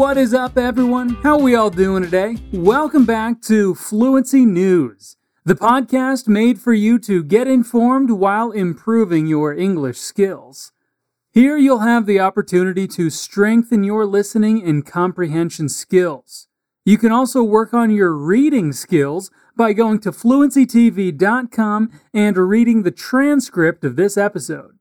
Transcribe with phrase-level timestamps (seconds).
[0.00, 1.10] What is up, everyone?
[1.16, 2.38] How we all doing today?
[2.52, 9.26] Welcome back to Fluency News, the podcast made for you to get informed while improving
[9.26, 10.72] your English skills.
[11.30, 16.48] Here you'll have the opportunity to strengthen your listening and comprehension skills.
[16.86, 22.90] You can also work on your reading skills by going to fluencytv.com and reading the
[22.90, 24.78] transcript of this episode.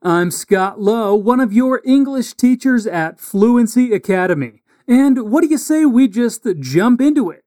[0.00, 4.61] I'm Scott Lowe, one of your English teachers at Fluency Academy.
[4.92, 7.46] And what do you say we just jump into it?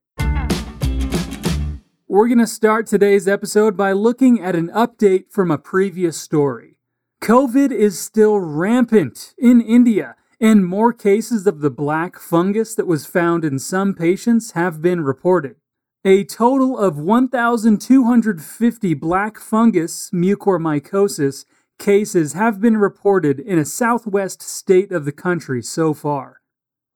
[2.07, 6.79] We're going to start today's episode by looking at an update from a previous story.
[7.21, 13.05] COVID is still rampant in India, and more cases of the black fungus that was
[13.05, 15.57] found in some patients have been reported.
[16.03, 21.45] A total of 1,250 black fungus mucormycosis
[21.77, 26.41] cases have been reported in a southwest state of the country so far.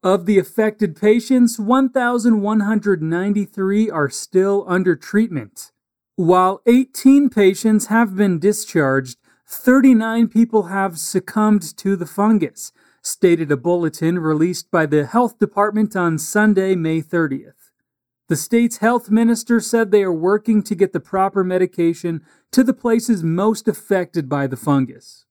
[0.02, 5.74] Of the affected patients, 1,193 are still under treatment.
[6.16, 13.58] While 18 patients have been discharged, 39 people have succumbed to the fungus, stated a
[13.58, 17.72] bulletin released by the Health Department on Sunday, May 30th.
[18.30, 22.74] The state's health minister said they are working to get the proper medication to the
[22.74, 25.26] places most affected by the fungus.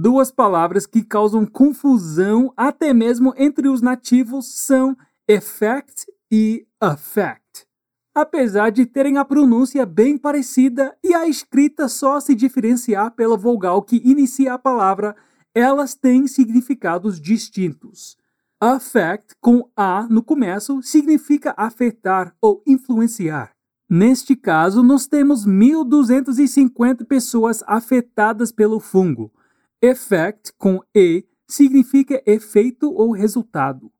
[0.00, 4.96] Duas palavras que causam confusão até mesmo entre os nativos são
[5.26, 7.66] effect e affect.
[8.14, 13.82] Apesar de terem a pronúncia bem parecida e a escrita só se diferenciar pela vogal
[13.82, 15.16] que inicia a palavra,
[15.52, 18.16] elas têm significados distintos.
[18.60, 23.50] Affect, com A no começo, significa afetar ou influenciar.
[23.90, 29.32] Neste caso, nós temos 1.250 pessoas afetadas pelo fungo.
[29.80, 33.92] Effect, com E, significa efeito ou resultado.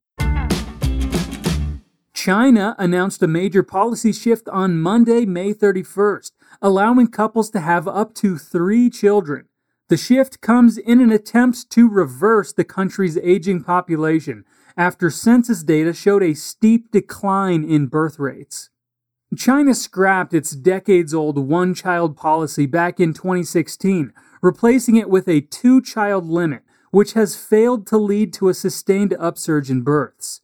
[2.12, 8.12] China announced a major policy shift on Monday, May 31st, allowing couples to have up
[8.14, 9.44] to three children.
[9.88, 14.44] The shift comes in an attempt to reverse the country's aging population
[14.76, 18.70] after census data showed a steep decline in birth rates.
[19.36, 24.12] China scrapped its decades old one child policy back in 2016,
[24.43, 29.15] replacing it with a two child limit, which has failed to lead to a sustained
[29.19, 30.41] upsurge in births.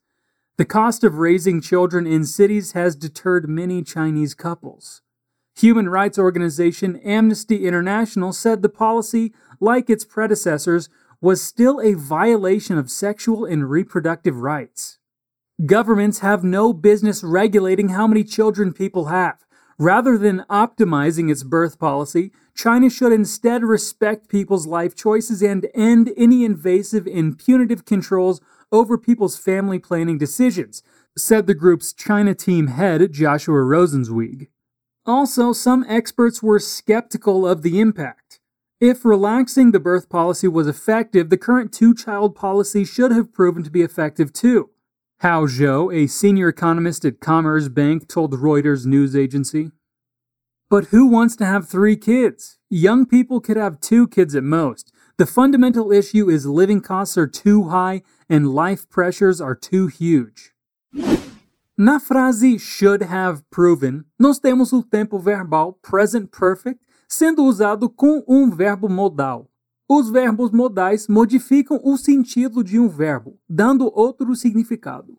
[0.56, 5.03] The cost of raising children in cities has deterred many Chinese couples.
[5.56, 10.88] Human rights organization Amnesty International said the policy, like its predecessors,
[11.21, 14.99] was still a violation of sexual and reproductive rights.
[15.65, 19.44] Governments have no business regulating how many children people have.
[19.78, 26.12] Rather than optimizing its birth policy, China should instead respect people's life choices and end
[26.16, 28.40] any invasive and punitive controls
[28.70, 30.82] over people's family planning decisions,
[31.16, 34.48] said the group's China team head, Joshua Rosenzweig.
[35.06, 38.41] Also, some experts were skeptical of the impact.
[38.80, 43.62] If relaxing the birth policy was effective, the current two child policy should have proven
[43.64, 44.70] to be effective too.
[45.20, 49.70] Hao Zhou, a senior economist at Commerzbank, told Reuters news agency.
[50.69, 52.58] But who wants to have three kids?
[52.69, 54.92] Young people could have two kids at most.
[55.16, 60.53] The fundamental issue is living costs are too high and life pressures are too huge.
[61.78, 68.24] Na frase should have proven, nós temos o tempo verbal present perfect sendo usado com
[68.28, 69.48] um verbo modal.
[69.89, 75.19] Os verbos modais modificam o sentido de um verbo, dando outro significado.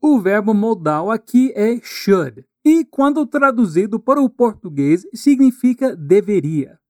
[0.00, 6.80] O verbo modal aqui é should, e quando traduzido para o português significa deveria.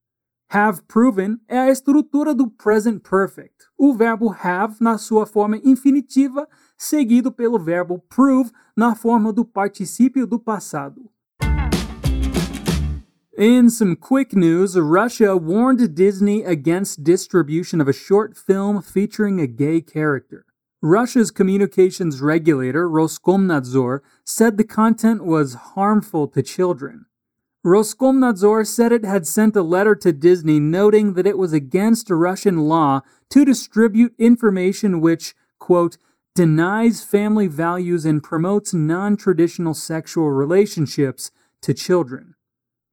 [0.49, 3.67] Have proven é a estrutura do present perfect.
[3.77, 6.47] O verbo have na sua forma infinitiva,
[6.77, 11.10] seguido pelo verbo prove na forma do particípio do passado.
[13.41, 19.47] In some quick news, Russia warned Disney against distribution of a short film featuring a
[19.47, 20.45] gay character.
[20.79, 27.07] Russia's communications regulator, Roskomnadzor, said the content was harmful to children.
[27.65, 32.67] Roskomnadzor said it had sent a letter to Disney noting that it was against Russian
[32.67, 33.01] law
[33.31, 35.97] to distribute information which, quote,
[36.35, 41.31] denies family values and promotes non traditional sexual relationships
[41.63, 42.30] to children.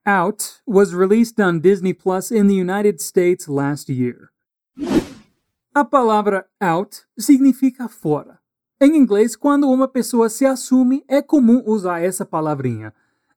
[0.08, 4.30] Out was released on Disney Plus in the United States last year.
[5.74, 8.38] A palavra out significa fora.
[8.80, 12.94] Em inglês, quando uma pessoa se assume, é comum usar essa palavrinha.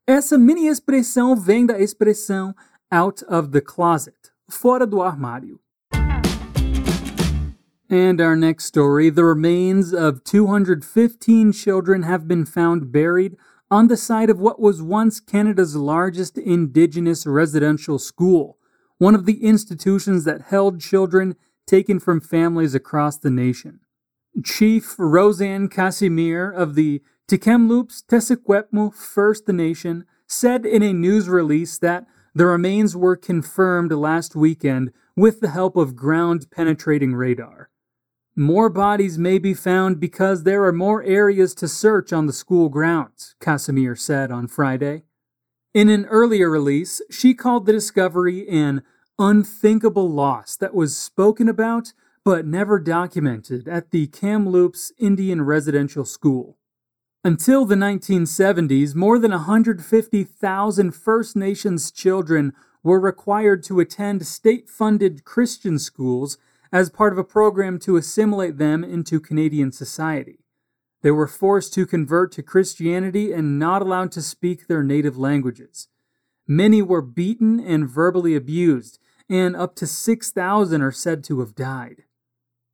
[0.07, 2.55] Essa mini expressão vem da expressão
[2.89, 5.59] out of the closet, fora do armário.
[7.89, 13.35] And our next story the remains of 215 children have been found buried
[13.71, 18.57] on the site of what was once Canada's largest Indigenous residential school,
[18.97, 23.79] one of the institutions that held children taken from families across the nation.
[24.43, 32.05] Chief Roseanne Casimir of the Tk'emlúps te First Nation said in a news release that
[32.35, 37.70] the remains were confirmed last weekend with the help of ground penetrating radar.
[38.35, 42.69] More bodies may be found because there are more areas to search on the school
[42.69, 45.03] grounds, Casimir said on Friday.
[45.73, 48.83] In an earlier release, she called the discovery an
[49.19, 51.93] unthinkable loss that was spoken about
[52.23, 56.57] but never documented at the Kamloops Indian Residential School.
[57.23, 62.53] Until the 1970s, more than 150,000 First Nations children
[62.83, 66.37] were required to attend state funded Christian schools
[66.71, 70.39] as part of a program to assimilate them into Canadian society.
[71.01, 75.87] They were forced to convert to Christianity and not allowed to speak their native languages.
[76.47, 82.03] Many were beaten and verbally abused, and up to 6,000 are said to have died.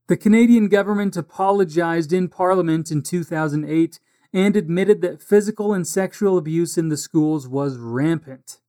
[0.07, 3.99] The Canadian government apologized in Parliament in 2008
[4.33, 8.59] and admitted that physical and sexual abuse in the schools was rampant.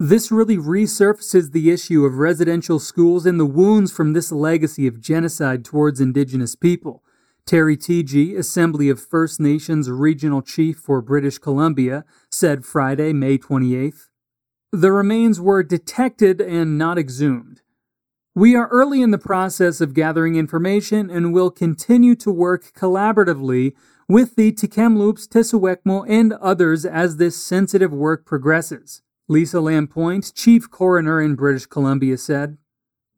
[0.00, 5.00] This really resurfaces the issue of residential schools and the wounds from this legacy of
[5.00, 7.02] genocide towards Indigenous people.
[7.44, 14.08] Terry Teegee, Assembly of First Nations Regional Chief for British Columbia, said Friday, May 28th.
[14.70, 17.62] The remains were detected and not exhumed.
[18.36, 23.72] We are early in the process of gathering information and will continue to work collaboratively
[24.08, 29.02] with the Tk'emlúps te Secwepemc and others as this sensitive work progresses.
[29.30, 32.56] Lisa Lampointe, chief coroner in British Columbia, said,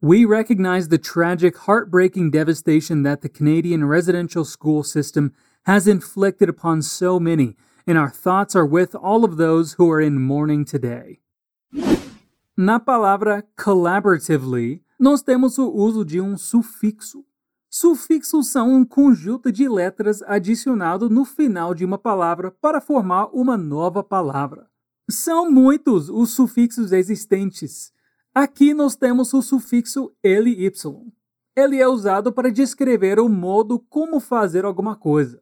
[0.01, 5.31] We recognize the tragic, heartbreaking devastation that the Canadian residential school system
[5.63, 7.55] has inflicted upon so many,
[7.87, 11.21] and our thoughts are with all of those who are in mourning today.
[12.57, 17.23] Na palavra collaboratively, nós temos o uso de um sufixo.
[17.69, 23.55] Sufixos são um conjunto de letras adicionado no final de uma palavra para formar uma
[23.55, 24.70] nova palavra.
[25.09, 27.91] São muitos os sufixos existentes.
[28.33, 30.71] Aqui nós temos o sufixo ly.
[31.55, 35.41] Ele é usado para descrever o modo como fazer alguma coisa.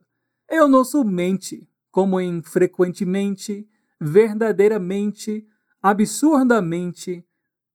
[0.50, 3.68] É o nosso mente, como em frequentemente,
[4.02, 5.46] verdadeiramente,
[5.82, 7.24] absurdamente.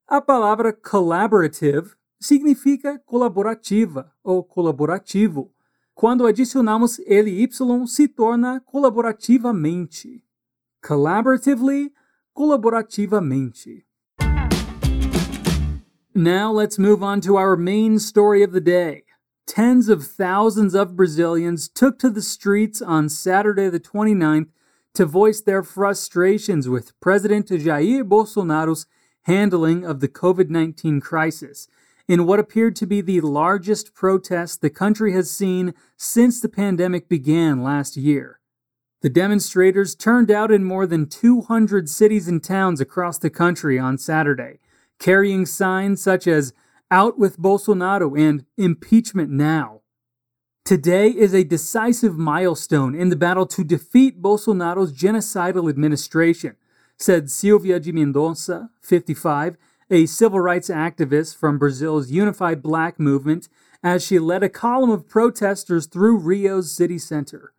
[0.07, 5.55] A palavra collaborative significa colaborativa ou colaborativo.
[5.95, 7.49] Quando adicionamos ly,
[7.87, 10.25] se torna colaborativamente
[10.85, 11.89] collaboratively,
[12.37, 13.85] colaborativamente.
[16.15, 19.03] Now let's move on to our main story of the day.
[19.47, 24.51] Tens of thousands of Brazilians took to the streets on Saturday the 29th
[24.95, 28.87] to voice their frustrations with President Jair Bolsonaro's
[29.23, 31.67] handling of the COVID 19 crisis
[32.07, 37.09] in what appeared to be the largest protest the country has seen since the pandemic
[37.09, 38.39] began last year.
[39.05, 43.99] The demonstrators turned out in more than 200 cities and towns across the country on
[43.99, 44.61] Saturday,
[44.99, 46.55] carrying signs such as
[46.91, 49.83] Out with Bolsonaro and Impeachment Now.
[50.65, 56.57] Today is a decisive milestone in the battle to defeat Bolsonaro's genocidal administration,
[56.97, 59.59] said Silvia de Mendonça, 55,
[59.91, 63.51] a civil rights activist from Brazil's Unified Black Movement,
[63.83, 67.53] as she led a column of protesters through Rio's city center.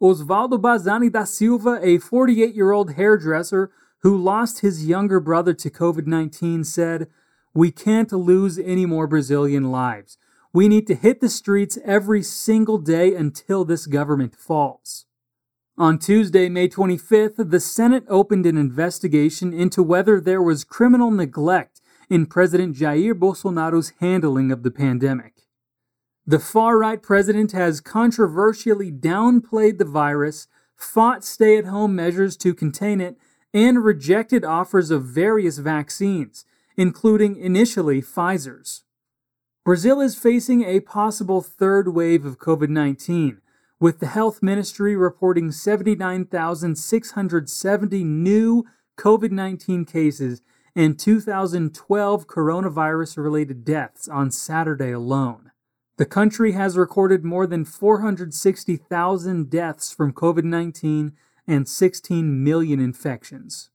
[0.00, 5.70] Osvaldo Bazzani da Silva, a 48 year old hairdresser who lost his younger brother to
[5.70, 7.08] COVID 19, said,
[7.54, 10.18] We can't lose any more Brazilian lives.
[10.52, 15.06] We need to hit the streets every single day until this government falls.
[15.78, 21.80] On Tuesday, May 25th, the Senate opened an investigation into whether there was criminal neglect
[22.08, 25.45] in President Jair Bolsonaro's handling of the pandemic.
[26.28, 32.52] The far right president has controversially downplayed the virus, fought stay at home measures to
[32.52, 33.16] contain it,
[33.54, 36.44] and rejected offers of various vaccines,
[36.76, 38.82] including initially Pfizer's.
[39.64, 43.40] Brazil is facing a possible third wave of COVID 19,
[43.78, 48.64] with the health ministry reporting 79,670 new
[48.98, 50.42] COVID 19 cases
[50.74, 55.52] and 2,012 coronavirus related deaths on Saturday alone.
[55.98, 61.12] The country has recorded more than 460,000 deaths from COVID 19
[61.46, 63.70] and 16 million infections.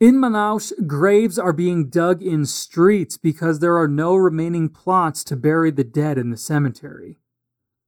[0.00, 5.36] In Manaus, graves are being dug in streets because there are no remaining plots to
[5.36, 7.18] bury the dead in the cemetery.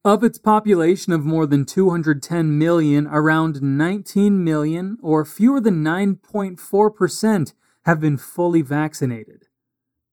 [0.04, 7.54] Of its population of more than 210 million, around 19 million, or fewer than 9.4%,
[7.86, 9.46] have been fully vaccinated.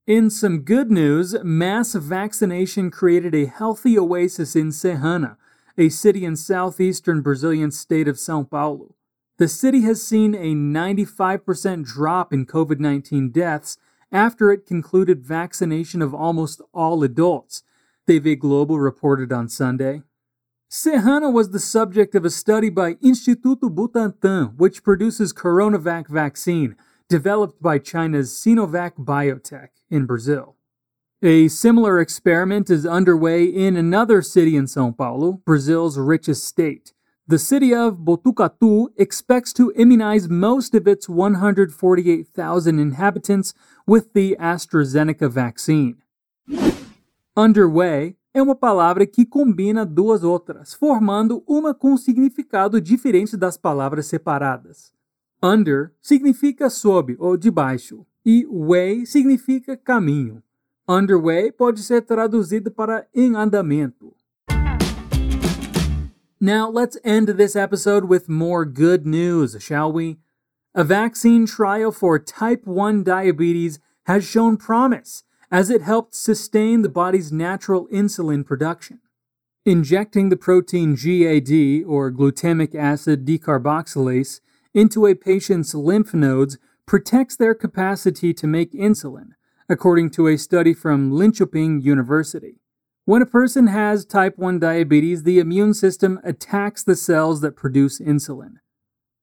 [0.08, 5.38] In some good news, mass vaccination created a healthy oasis in Serrana,
[5.78, 8.96] a city in southeastern Brazilian state of Sao Paulo.
[9.38, 13.78] The city has seen a 95% drop in COVID 19 deaths
[14.12, 17.62] after it concluded vaccination of almost all adults,
[18.08, 20.02] TV Globo reported on Sunday.
[20.68, 26.76] Serrana was the subject of a study by Instituto Butantan, which produces Coronavac vaccine,
[27.12, 30.56] developed by China's Sinovac Biotech in Brazil.
[31.22, 36.94] A similar experiment is underway in another city in Sao Paulo, Brazil's richest state.
[37.28, 43.54] The city of Botucatu expects to immunize most of its 148,000 inhabitants
[43.86, 45.98] with the AstraZeneca vaccine.
[47.36, 54.06] Underway é uma palavra que combina duas outras, formando uma com significado diferente das palavras
[54.06, 54.94] separadas.
[55.44, 60.44] Under significa sob ou debaixo, e way significa caminho.
[60.88, 64.14] Underway pode ser traduzido para em andamento.
[66.40, 70.20] Now, let's end this episode with more good news, shall we?
[70.76, 76.90] A vaccine trial for type 1 diabetes has shown promise as it helped sustain the
[76.90, 79.00] body's natural insulin production.
[79.66, 84.40] Injecting the protein GAD, or glutamic acid decarboxylase,
[84.74, 89.30] into a patient's lymph nodes protects their capacity to make insulin,
[89.70, 92.62] according to a study from Linköping University.
[93.06, 98.00] When a person has type 1 diabetes, the immune system attacks the cells that produce
[98.00, 98.56] insulin.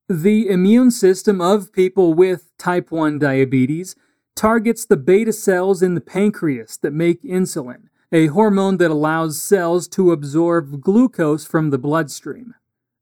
[0.09, 3.95] The immune system of people with type 1 diabetes
[4.35, 9.87] targets the beta cells in the pancreas that make insulin, a hormone that allows cells
[9.89, 12.55] to absorb glucose from the bloodstream.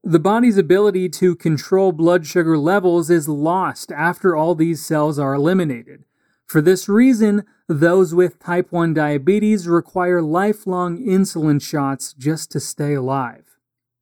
[0.09, 5.35] The body's ability to control blood sugar levels is lost after all these cells are
[5.35, 6.05] eliminated.
[6.47, 12.95] For this reason, those with type 1 diabetes require lifelong insulin shots just to stay
[12.95, 13.59] alive.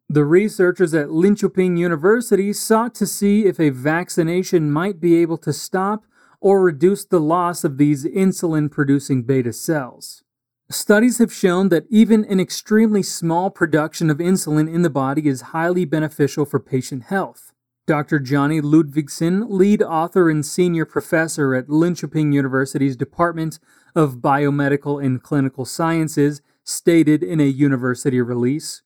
[0.06, 5.54] The researchers at Linköping University sought to see if a vaccination might be able to
[5.54, 6.04] stop
[6.38, 10.23] or reduce the loss of these insulin producing beta cells.
[10.70, 15.52] Studies have shown that even an extremely small production of insulin in the body is
[15.52, 17.52] highly beneficial for patient health.
[17.86, 18.18] Dr.
[18.18, 23.58] Johnny Ludvigsson, lead author and senior professor at Linköping University's Department
[23.94, 28.80] of Biomedical and Clinical Sciences, stated in a university release.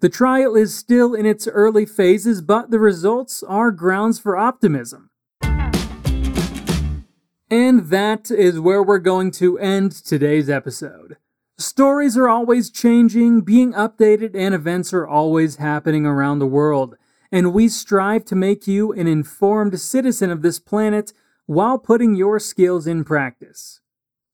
[0.00, 5.09] The trial is still in its early phases, but the results are grounds for optimism.
[7.50, 11.16] And that is where we're going to end today's episode.
[11.58, 16.96] Stories are always changing, being updated, and events are always happening around the world
[17.32, 21.12] and we strive to make you an informed citizen of this planet
[21.46, 23.80] while putting your skills in practice.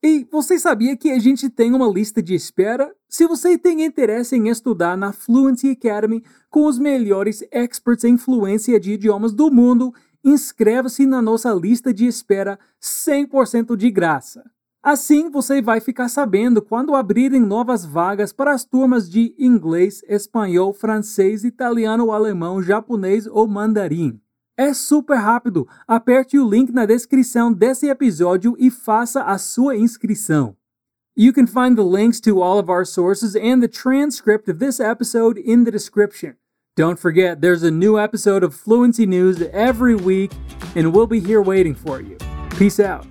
[0.02, 2.92] E você sabia que a gente tem uma lista de espera?
[3.08, 8.78] Se você tem interesse em estudar na Fluency Academy com os melhores experts em fluência
[8.78, 9.92] de idiomas do mundo,
[10.26, 14.44] inscreva-se na nossa lista de espera 100% de graça.
[14.82, 20.72] Assim, você vai ficar sabendo quando abrirem novas vagas para as turmas de inglês, espanhol,
[20.72, 24.20] francês, italiano, alemão, japonês ou mandarim.
[24.56, 25.66] É super rápido.
[25.86, 30.56] Aperte o link na descrição desse episódio e faça a sua inscrição.
[31.16, 34.80] You can find the links to all of our sources and the transcript of this
[34.80, 36.34] episode in the description.
[36.76, 40.30] Don't forget, there's a new episode of Fluency News every week,
[40.74, 42.18] and we'll be here waiting for you.
[42.50, 43.06] Peace out.